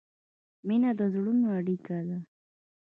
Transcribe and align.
مینه 0.67 0.91
د 0.99 1.01
زړونو 1.13 1.47
اړیکه 1.59 1.97
ده. 2.07 2.17